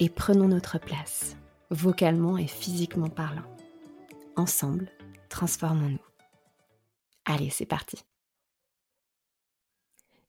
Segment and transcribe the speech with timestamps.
[0.00, 1.36] et prenons notre place,
[1.70, 3.44] vocalement et physiquement parlant.
[4.36, 4.90] Ensemble,
[5.28, 5.98] transformons-nous.
[7.24, 8.04] Allez, c'est parti.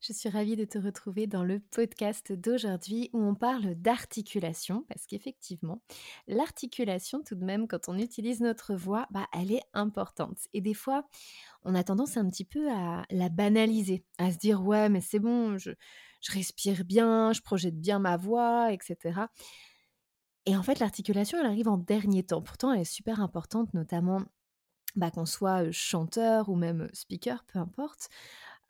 [0.08, 5.08] Je suis ravie de te retrouver dans le podcast d'aujourd'hui où on parle d'articulation parce
[5.08, 5.82] qu'effectivement,
[6.28, 10.38] l'articulation tout de même quand on utilise notre voix, bah, elle est importante.
[10.54, 11.08] Et des fois,
[11.64, 15.18] on a tendance un petit peu à la banaliser, à se dire ouais mais c'est
[15.18, 15.72] bon, je,
[16.26, 19.22] je respire bien, je projette bien ma voix, etc.
[20.46, 22.42] Et en fait, l'articulation, elle arrive en dernier temps.
[22.42, 24.22] Pourtant, elle est super importante, notamment
[24.96, 28.10] bah, qu'on soit chanteur ou même speaker, peu importe.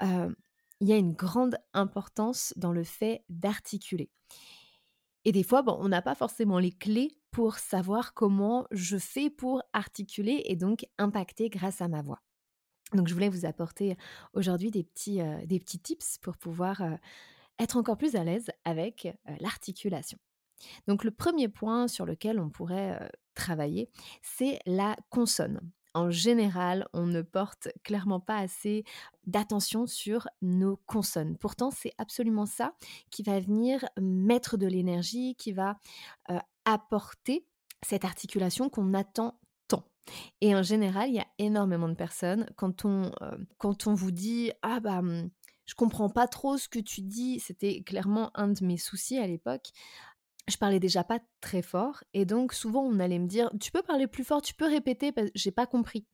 [0.02, 4.10] il y a une grande importance dans le fait d'articuler.
[5.24, 9.30] Et des fois, bon, on n'a pas forcément les clés pour savoir comment je fais
[9.30, 12.22] pour articuler et donc impacter grâce à ma voix.
[12.94, 13.98] Donc, je voulais vous apporter
[14.34, 16.82] aujourd'hui des petits, des petits tips pour pouvoir
[17.60, 19.08] être encore plus à l'aise avec
[19.40, 20.18] l'articulation.
[20.88, 23.90] Donc le premier point sur lequel on pourrait travailler,
[24.22, 25.60] c'est la consonne.
[25.94, 28.84] En général, on ne porte clairement pas assez
[29.28, 31.38] d'attention sur nos consonnes.
[31.38, 32.76] Pourtant, c'est absolument ça
[33.12, 35.78] qui va venir mettre de l'énergie, qui va
[36.66, 37.48] apporter
[37.82, 39.86] cette articulation qu'on attend tant.
[40.42, 43.14] Et en général, il y a énormément de personnes, quand on,
[43.58, 45.30] quand on vous dit Ah bah, mmh,
[45.66, 47.40] je comprends pas trop ce que tu dis.
[47.40, 49.72] C'était clairement un de mes soucis à l'époque.
[50.48, 53.82] Je parlais déjà pas très fort et donc souvent on allait me dire tu peux
[53.82, 56.06] parler plus fort, tu peux répéter j'ai pas compris.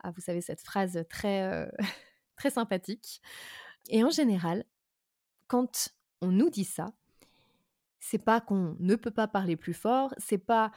[0.00, 1.66] Ah, vous savez cette phrase très euh,
[2.36, 3.22] très sympathique.
[3.88, 4.64] Et en général,
[5.46, 5.88] quand
[6.20, 6.92] on nous dit ça,
[8.00, 10.70] c'est pas qu'on ne peut pas parler plus fort, c'est pas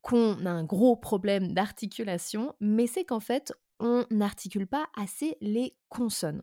[0.00, 5.76] qu'on a un gros problème d'articulation, mais c'est qu'en fait, on n'articule pas assez les
[5.88, 6.42] consonnes.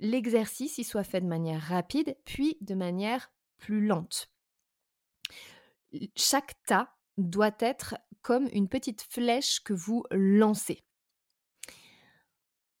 [0.00, 4.30] l'exercice y soit fait de manière rapide, puis de manière plus lente.
[6.16, 10.84] Chaque tas doit être comme une petite flèche que vous lancez.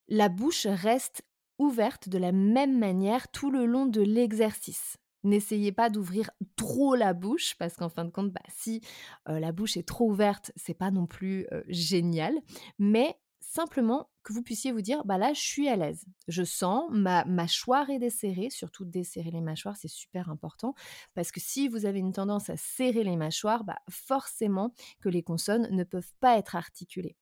[0.08, 1.22] La bouche reste
[1.58, 4.96] ouverte de la même manière tout le long de l'exercice.
[5.24, 8.80] N'essayez pas d'ouvrir trop la bouche parce qu'en fin de compte, bah, si
[9.26, 12.34] la bouche est trop ouverte, c'est pas non plus génial.
[12.78, 13.18] Mais
[13.48, 16.04] simplement que vous puissiez vous dire, bah là, je suis à l'aise.
[16.28, 20.74] Je sens ma mâchoire est desserrée, surtout desserrer les mâchoires, c'est super important,
[21.14, 25.22] parce que si vous avez une tendance à serrer les mâchoires, bah forcément que les
[25.22, 27.16] consonnes ne peuvent pas être articulées.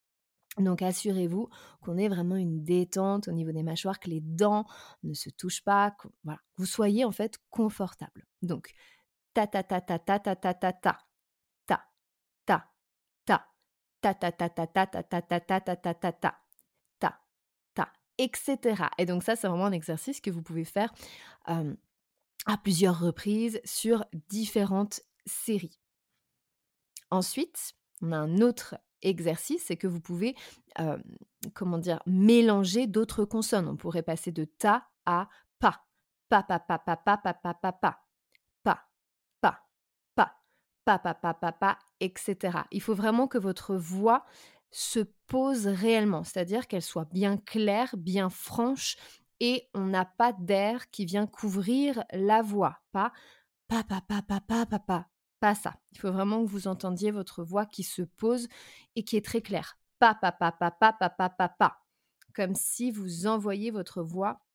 [0.58, 1.48] Donc assurez-vous
[1.82, 4.64] qu'on ait vraiment une détente au niveau des mâchoires, que les dents
[5.02, 8.26] ne se touchent pas, que voilà, vous soyez en fait confortable.
[8.42, 8.72] Donc
[9.32, 10.98] ta ta ta ta ta ta ta ta ta
[14.00, 16.40] ta ta ta ta ta ta ta ta ta ta ta ta
[17.74, 18.84] ta etc.
[18.98, 20.92] Et donc ça c'est vraiment un exercice que vous pouvez faire
[21.44, 25.80] à plusieurs reprises sur différentes séries.
[27.10, 30.34] Ensuite, on a un autre exercice, c'est que vous pouvez,
[31.54, 33.68] comment dire, mélanger d'autres consonnes.
[33.68, 35.28] On pourrait passer de ta à
[35.58, 35.84] pa
[36.28, 38.05] pa pa pa pa pa pa pa pa
[40.86, 42.60] papa, papa, papa, etc.
[42.70, 44.24] Il faut vraiment que votre voix
[44.70, 48.96] se pose réellement, c'est-à-dire qu'elle soit bien claire, bien franche,
[49.40, 53.12] et on n'a pas d'air qui vient couvrir la voix, pas
[53.68, 54.22] papa,
[55.40, 55.74] pas ça.
[55.92, 58.48] Il faut vraiment que vous entendiez votre voix qui se pose
[58.94, 61.80] et qui est très claire, papa, papa, papa, papa, papa,
[62.32, 64.45] comme si vous envoyez votre voix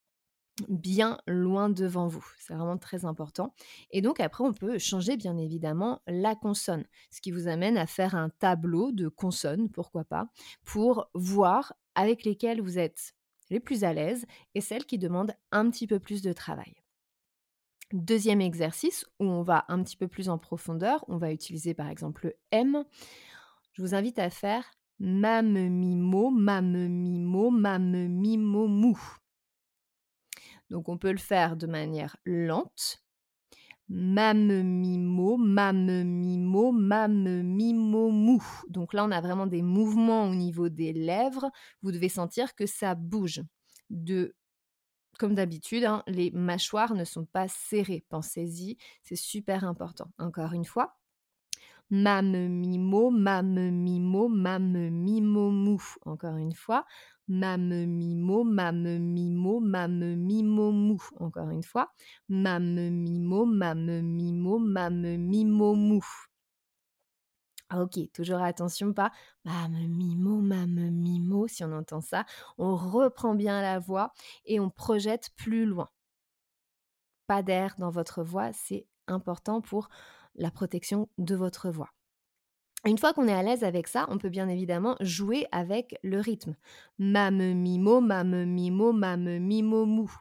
[0.67, 2.25] bien loin devant vous.
[2.39, 3.53] C'est vraiment très important.
[3.91, 7.87] Et donc après, on peut changer bien évidemment la consonne, ce qui vous amène à
[7.87, 10.27] faire un tableau de consonnes, pourquoi pas,
[10.65, 13.13] pour voir avec lesquelles vous êtes
[13.49, 14.25] les plus à l'aise
[14.55, 16.75] et celles qui demandent un petit peu plus de travail.
[17.91, 21.89] Deuxième exercice où on va un petit peu plus en profondeur, on va utiliser par
[21.89, 22.85] exemple le M.
[23.73, 24.63] Je vous invite à faire
[24.99, 28.97] mame mimo, mame mimo, mame mimo mou.
[30.71, 33.03] Donc on peut le faire de manière lente.
[33.89, 38.41] Mame mimo, mame mimo, mame mimo mou.
[38.69, 41.51] Donc là on a vraiment des mouvements au niveau des lèvres.
[41.81, 43.43] Vous devez sentir que ça bouge.
[43.89, 44.33] De
[45.19, 48.05] comme d'habitude, hein, les mâchoires ne sont pas serrées.
[48.09, 50.09] Pensez-y, c'est super important.
[50.17, 51.00] Encore une fois.
[51.91, 55.81] Mame mimo, mame mimo, mame mimo mou.
[56.05, 56.85] Encore une fois.
[57.27, 61.01] Mame mimo, mame mimo, mame mimo mou.
[61.19, 61.91] Encore une fois.
[62.29, 66.01] Mame mimo, mame mimo, mame mimo mou.
[67.73, 69.11] Ok, toujours attention, pas
[69.43, 71.47] mame mimo, mame mimo.
[71.49, 72.25] Si on entend ça,
[72.57, 74.13] on reprend bien la voix
[74.45, 75.89] et on projette plus loin.
[77.27, 79.89] Pas d'air dans votre voix, c'est important pour
[80.35, 81.89] la protection de votre voix.
[82.85, 86.19] Une fois qu'on est à l'aise avec ça, on peut bien évidemment jouer avec le
[86.19, 86.55] rythme.
[86.97, 90.11] Mame mimo, mame mimo, mame mimo mou.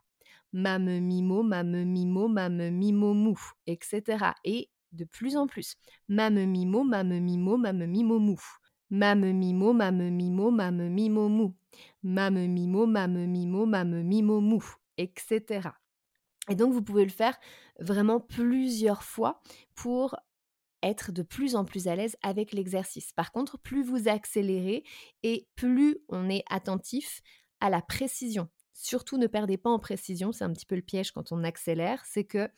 [0.53, 4.35] Mame mimo, mame mimo, mame mimo mou, etc.
[4.45, 5.77] Et de plus en plus.
[6.09, 8.39] Mame mimo, mame mimo, mame mimo mou.
[8.91, 11.55] Mame mimo, mame mimo, mame mimo mou.
[12.03, 14.63] Mame mimo, mame mimo, mame mimo mou,
[14.99, 15.71] etc.
[16.51, 17.39] Et donc vous pouvez le faire
[17.79, 19.41] vraiment plusieurs fois
[19.75, 20.17] pour
[20.83, 23.13] être de plus en plus à l'aise avec l'exercice.
[23.13, 24.85] Par contre, plus vous accélérez
[25.23, 27.23] et plus on est attentif
[27.61, 28.49] à la précision.
[28.73, 32.03] Surtout ne perdez pas en précision, c'est un petit peu le piège quand on accélère,
[32.07, 32.49] c'est que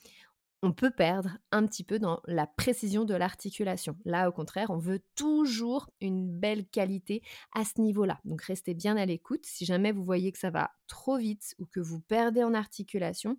[0.62, 3.96] on peut perdre un petit peu dans la précision de l'articulation.
[4.04, 7.22] Là, au contraire, on veut toujours une belle qualité
[7.52, 8.20] à ce niveau-là.
[8.24, 9.44] Donc, restez bien à l'écoute.
[9.44, 13.36] Si jamais vous voyez que ça va trop vite ou que vous perdez en articulation,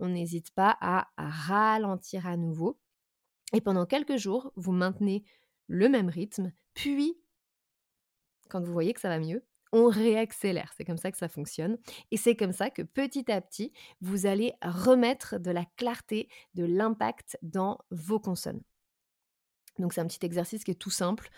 [0.00, 2.78] on n'hésite pas à ralentir à nouveau.
[3.54, 5.24] Et pendant quelques jours, vous maintenez
[5.68, 7.16] le même rythme, puis,
[8.50, 10.72] quand vous voyez que ça va mieux, on réaccélère.
[10.76, 11.78] C'est comme ça que ça fonctionne.
[12.10, 16.64] Et c'est comme ça que petit à petit, vous allez remettre de la clarté, de
[16.64, 18.62] l'impact dans vos consonnes.
[19.78, 21.28] Donc c'est un petit exercice qui est tout simple.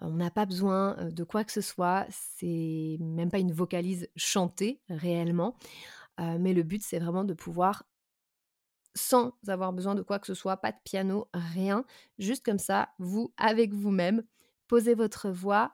[0.00, 2.06] On n'a pas besoin de quoi que ce soit.
[2.10, 5.56] C'est même pas une vocalise chantée réellement.
[6.18, 7.84] Mais le but, c'est vraiment de pouvoir,
[8.94, 11.84] sans avoir besoin de quoi que ce soit, pas de piano, rien,
[12.18, 14.24] juste comme ça, vous, avec vous-même,
[14.66, 15.72] posez votre voix,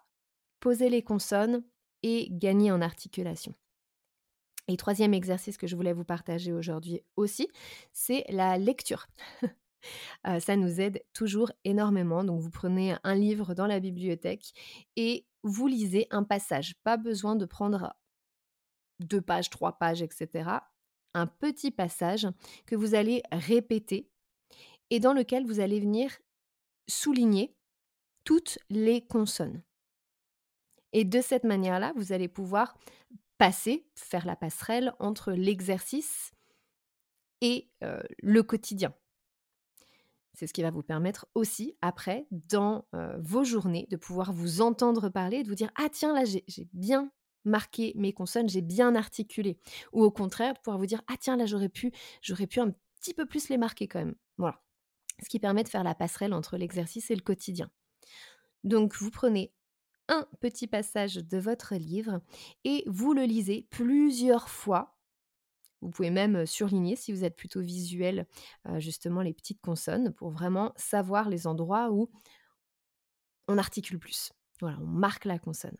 [0.60, 1.62] posez les consonnes
[2.04, 3.54] et gagner en articulation.
[4.68, 7.48] Et troisième exercice que je voulais vous partager aujourd'hui aussi,
[7.92, 9.06] c'est la lecture.
[10.26, 12.24] Euh, ça nous aide toujours énormément.
[12.24, 14.54] Donc vous prenez un livre dans la bibliothèque
[14.96, 16.74] et vous lisez un passage.
[16.84, 17.94] Pas besoin de prendre
[18.98, 20.48] deux pages, trois pages, etc.
[21.12, 22.26] Un petit passage
[22.64, 24.08] que vous allez répéter
[24.88, 26.16] et dans lequel vous allez venir
[26.88, 27.54] souligner
[28.24, 29.62] toutes les consonnes.
[30.94, 32.78] Et de cette manière-là, vous allez pouvoir
[33.36, 36.30] passer, faire la passerelle entre l'exercice
[37.42, 37.68] et
[38.22, 38.94] le quotidien.
[40.32, 42.86] C'est ce qui va vous permettre aussi, après, dans
[43.18, 46.68] vos journées, de pouvoir vous entendre parler et de vous dire Ah, tiens, là, j'ai
[46.72, 47.10] bien
[47.44, 49.58] marqué mes consonnes, j'ai bien articulé.
[49.92, 52.72] Ou au contraire, de pouvoir vous dire Ah, tiens, là, j'aurais pu, j'aurais pu un
[53.00, 54.14] petit peu plus les marquer quand même.
[54.38, 54.62] Voilà.
[55.22, 57.70] Ce qui permet de faire la passerelle entre l'exercice et le quotidien.
[58.62, 59.52] Donc, vous prenez
[60.08, 62.20] un petit passage de votre livre
[62.64, 64.96] et vous le lisez plusieurs fois.
[65.80, 68.26] Vous pouvez même surligner si vous êtes plutôt visuel,
[68.76, 72.10] justement les petites consonnes pour vraiment savoir les endroits où
[73.48, 74.32] on articule plus.
[74.60, 75.76] Voilà, on marque la consonne.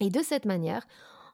[0.00, 0.86] Et de cette manière,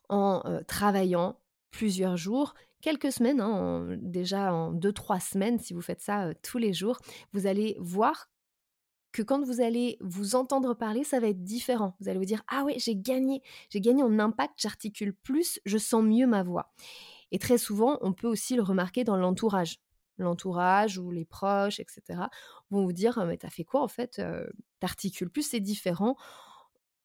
[0.08, 1.40] en travaillant
[1.70, 6.58] plusieurs jours, quelques semaines, hein, déjà en deux, trois semaines, si vous faites ça tous
[6.58, 6.98] les jours,
[7.32, 8.28] vous allez voir
[9.12, 11.96] que quand vous allez vous entendre parler, ça va être différent.
[12.00, 15.78] Vous allez vous dire ah ouais, j'ai gagné, j'ai gagné en impact, j'articule plus, je
[15.78, 16.72] sens mieux ma voix.
[17.30, 19.80] Et très souvent, on peut aussi le remarquer dans l'entourage.
[20.18, 22.22] L'entourage ou les proches, etc.,
[22.70, 24.20] vont vous dire mais t'as fait quoi en fait
[24.80, 26.16] T'articules plus, c'est différent.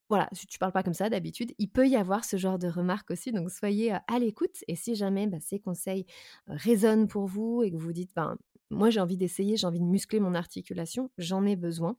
[0.10, 2.68] voilà, si tu parles pas comme ça d'habitude, il peut y avoir ce genre de
[2.68, 3.32] remarques aussi.
[3.32, 4.64] Donc soyez à l'écoute.
[4.68, 6.06] Et si jamais bah, ces conseils
[6.48, 8.38] résonnent pour vous et que vous dites, ben,
[8.74, 11.98] moi j'ai envie d'essayer, j'ai envie de muscler mon articulation, j'en ai besoin,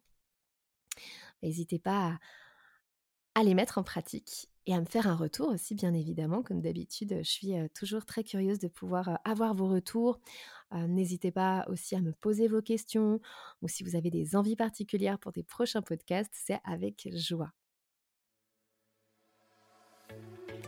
[1.42, 2.18] n'hésitez pas
[3.34, 6.42] à, les mettre en pratique et à me faire un retour aussi, bien évidemment.
[6.42, 10.20] Comme d'habitude, je suis toujours très curieuse de pouvoir avoir vos retours.
[10.72, 13.20] N'hésitez pas aussi à me poser vos questions
[13.60, 17.52] ou si vous avez des envies particulières pour des prochains podcasts, c'est avec joie.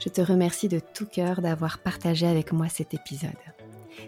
[0.00, 3.32] Je te remercie de tout cœur d'avoir partagé avec moi cet épisode.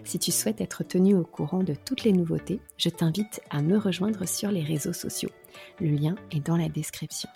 [0.03, 3.77] Si tu souhaites être tenu au courant de toutes les nouveautés, je t'invite à me
[3.77, 5.31] rejoindre sur les réseaux sociaux.
[5.79, 7.29] Le lien est dans la description.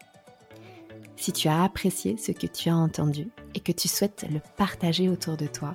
[1.16, 5.10] Si tu as apprécié ce que tu as entendu et que tu souhaites le partager
[5.10, 5.74] autour de toi,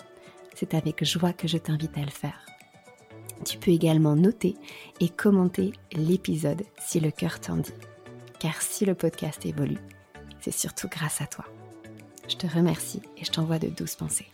[0.54, 2.44] c'est avec joie que je t'invite à le faire.
[3.44, 4.56] Tu peux également noter
[5.00, 7.72] et commenter l'épisode si le cœur t'en dit.
[8.40, 9.78] Car si le podcast évolue,
[10.40, 11.44] c'est surtout grâce à toi.
[12.28, 14.26] Je te remercie et je t'envoie de douces pensées.